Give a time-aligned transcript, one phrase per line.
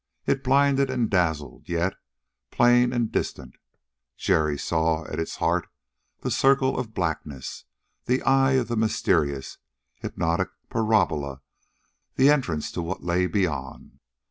[0.25, 1.93] It blinded and dazzled, yet,
[2.49, 3.59] plain and distinct,
[4.17, 5.67] Jerry saw at its heart
[6.21, 7.65] the circle of blackness,
[8.05, 9.59] the eye of the mysterious,
[9.93, 11.41] hypnotic parabola
[12.15, 13.99] the entrance to what lay beyond.